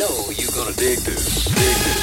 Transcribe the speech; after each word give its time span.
know 0.00 0.30
you're 0.30 0.50
gonna. 0.52 0.70
Dig 0.72 0.98
this. 1.00 1.99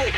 I 0.00 0.08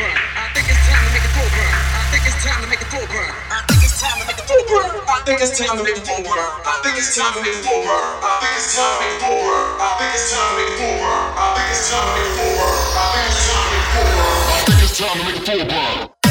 think 0.54 0.70
it's 0.70 0.87
time 0.87 1.03
to 1.03 1.10
make 1.10 1.26
a 1.26 1.31
full 1.34 1.50
burn. 1.50 1.75
I 1.75 2.06
think 2.15 2.22
it's 2.22 2.38
time 2.38 2.62
to 2.62 2.69
make 2.70 2.78
a 2.78 2.87
full 2.87 3.03
burn. 3.10 3.34
I 3.50 3.66
think 3.66 3.82
it's 3.82 3.98
time 3.98 4.15
to 4.22 4.26
make 4.31 4.38
a 4.38 4.47
full 4.47 4.62
burn. 4.70 4.94
I 5.10 5.19
think 5.26 5.43
it's 5.43 5.59
time 5.59 5.75
to 5.75 5.82
make 5.82 5.98
a 5.98 6.06
full 6.06 6.22
burn. 6.22 6.38
I 6.62 6.78
think 6.87 7.03
it's 7.03 7.19
time 7.19 7.34
to 7.34 7.43
make 7.43 7.50
a 7.50 7.66
full 7.66 7.82
burn. 7.82 7.98
I 8.22 8.38
think 8.38 8.54
it's 8.54 8.78
time 8.78 8.94
to 8.94 9.03
make 9.03 9.10
a 9.10 9.26
full 9.26 9.43
burn. 9.43 9.75
I 9.75 9.98
think 9.98 10.15
it's 10.15 10.31
time 10.31 10.54
to 10.54 10.54
make 10.54 10.70
a 10.70 10.78
full 10.78 10.94
burn. 11.03 12.78
I 12.94 13.10
think 14.62 14.78
it's 14.87 14.98
time 15.03 15.19
to 15.19 15.25
make 15.26 15.34
the 15.34 15.43
floor 15.43 15.66
burn. 15.66 16.22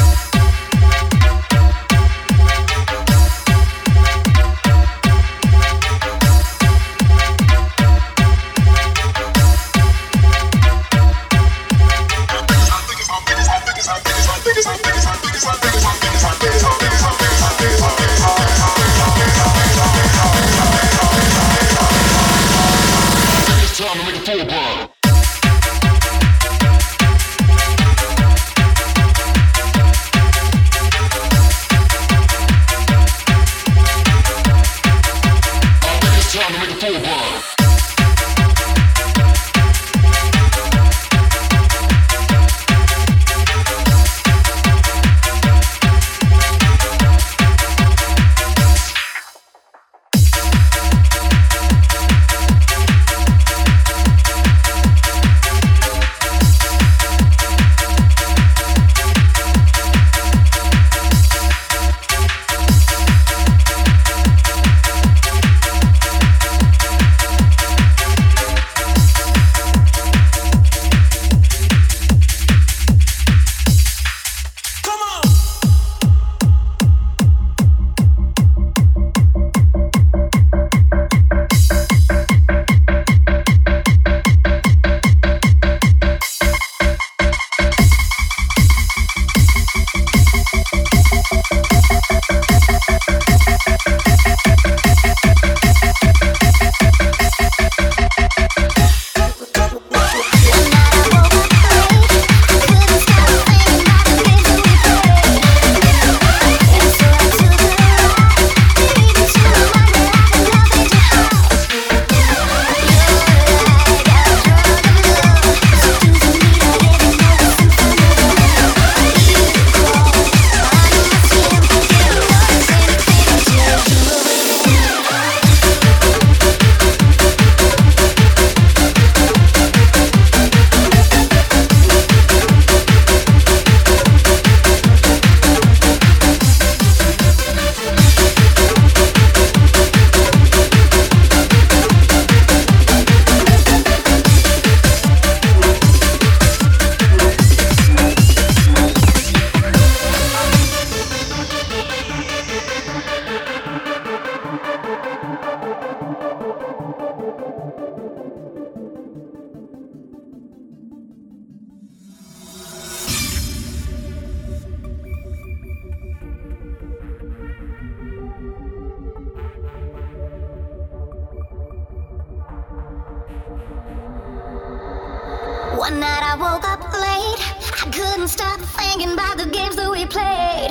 One 175.82 175.98
night 175.98 176.22
I 176.22 176.36
woke 176.36 176.62
up 176.62 176.80
late. 176.94 177.42
I 177.82 177.90
couldn't 177.90 178.28
stop 178.28 178.60
thinking 178.78 179.14
about 179.14 179.36
the 179.36 179.46
games 179.46 179.74
that 179.74 179.90
we 179.90 180.06
played. 180.06 180.70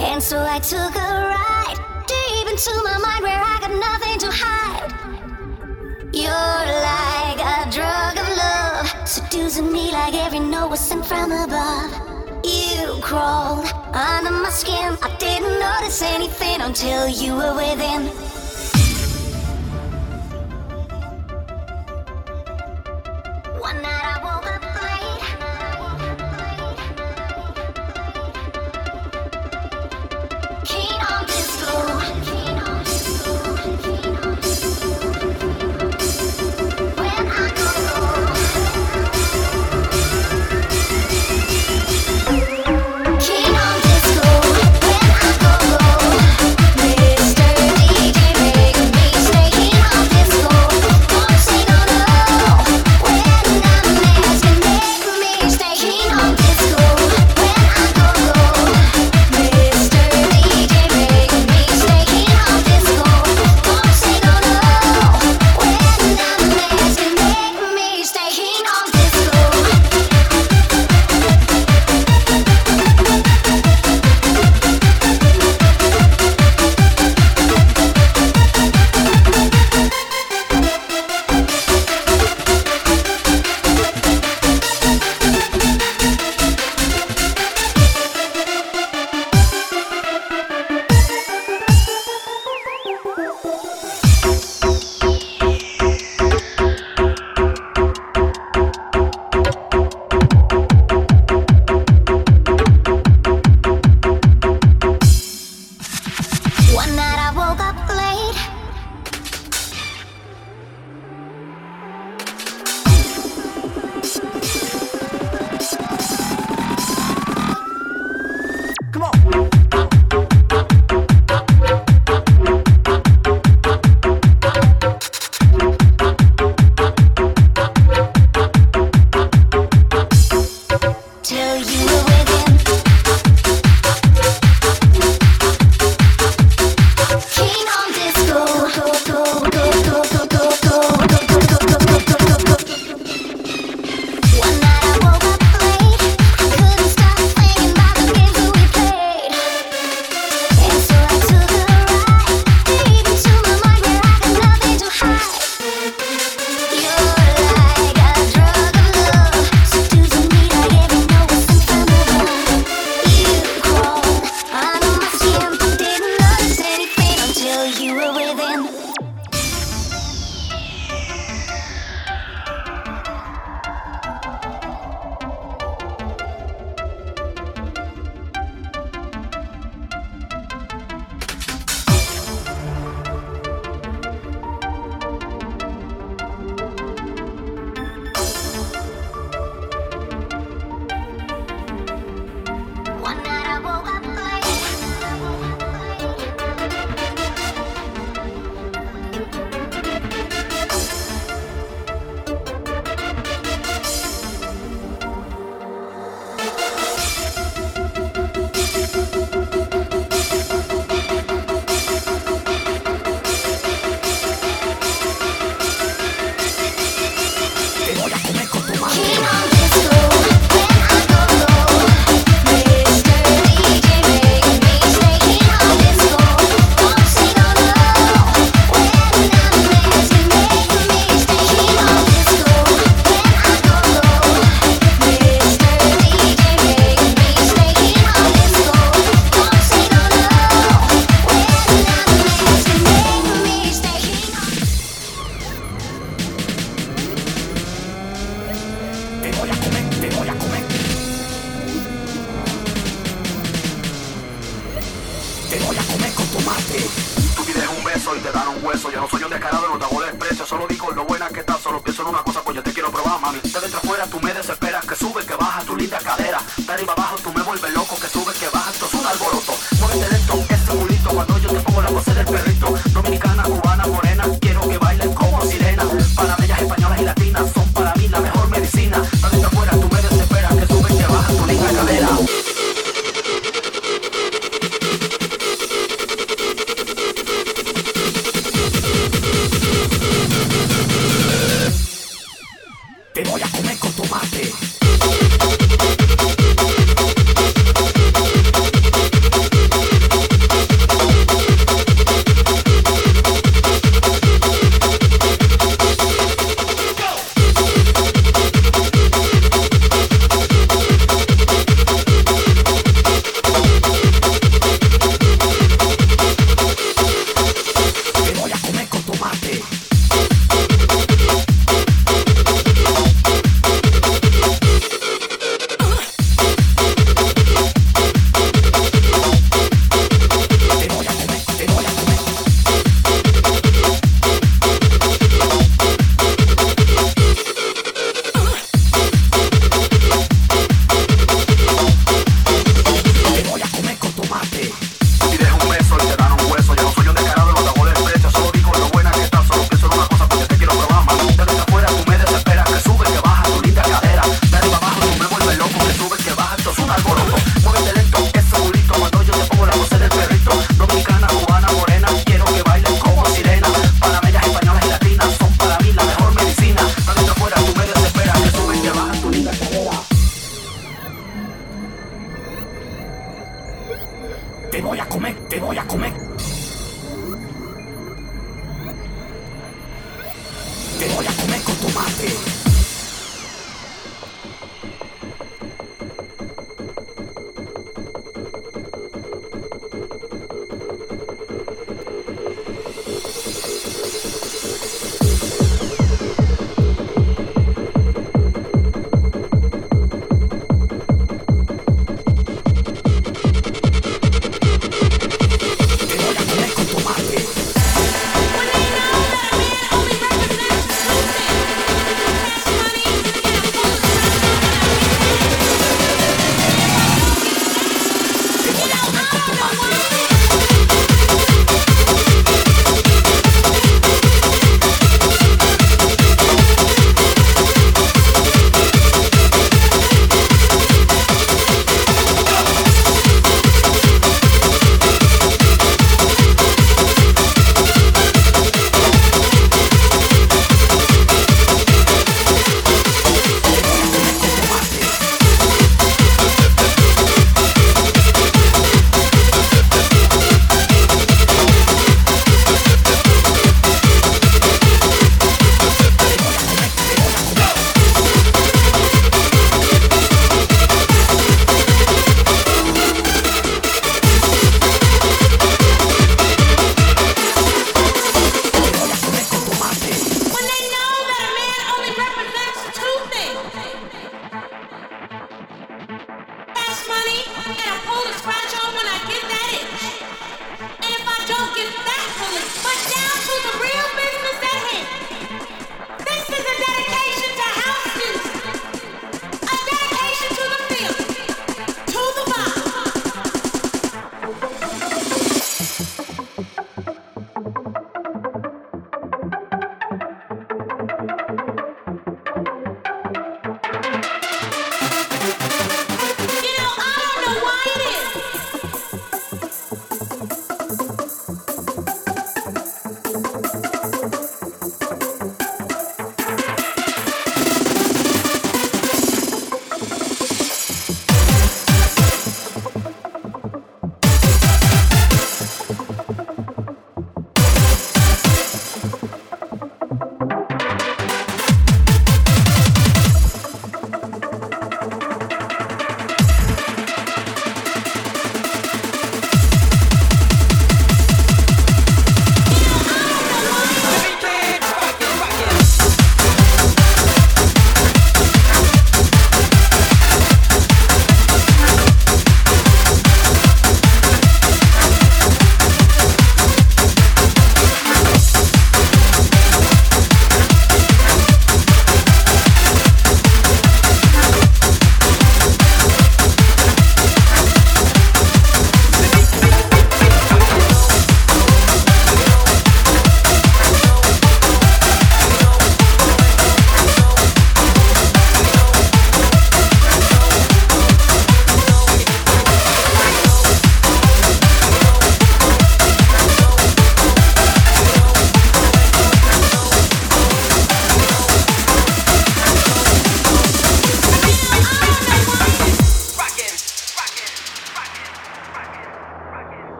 And 0.00 0.22
so 0.22 0.40
I 0.40 0.58
took 0.58 0.96
a 0.96 1.08
ride 1.36 1.76
deep 2.08 2.48
into 2.48 2.72
my 2.82 2.96
mind 2.96 3.22
where 3.22 3.42
I 3.44 3.58
got 3.60 3.74
nothing 3.76 4.16
to 4.24 4.30
hide. 4.32 4.88
You're 6.16 6.64
like 6.88 7.40
a 7.44 7.70
drug 7.70 8.16
of 8.16 8.28
love, 8.44 9.06
seducing 9.06 9.70
me 9.70 9.92
like 9.92 10.14
every 10.14 10.40
note 10.40 10.70
was 10.70 10.80
sent 10.80 11.04
from 11.04 11.30
above. 11.30 11.92
You 12.42 12.96
crawled 13.02 13.66
under 13.92 14.30
my 14.30 14.48
skin. 14.48 14.96
I 15.02 15.14
didn't 15.18 15.60
notice 15.60 16.00
anything 16.00 16.62
until 16.62 17.06
you 17.06 17.36
were 17.36 17.54
within. 17.54 18.23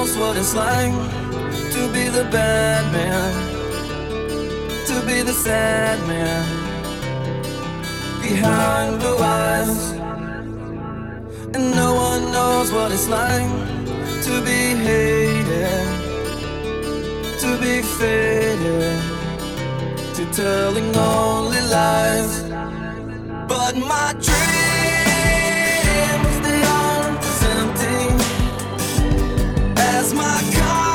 knows 0.00 0.16
what 0.16 0.34
it's 0.34 0.54
like 0.54 0.94
to 1.74 1.92
be 1.92 2.08
the 2.08 2.24
bad 2.32 2.90
man, 2.90 3.32
to 4.86 4.94
be 5.06 5.20
the 5.20 5.32
sad 5.32 5.98
man. 6.08 6.42
Behind 8.22 8.98
blue 8.98 9.18
eyes, 9.18 9.92
and 11.54 11.64
no 11.82 11.94
one 11.94 12.32
knows 12.32 12.72
what 12.72 12.90
it's 12.92 13.08
like 13.08 13.50
to 14.26 14.34
be 14.48 14.60
hated, 14.88 15.86
to 17.42 17.50
be 17.64 17.82
faded, 17.98 18.98
to 20.16 20.22
telling 20.32 20.96
only 20.96 21.60
lies. 21.76 22.42
But 23.48 23.76
my 23.76 24.14
dream. 24.18 24.79
my 30.14 30.42
car. 30.54 30.89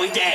Pills, 0.00 0.16
lewds, 0.16 0.29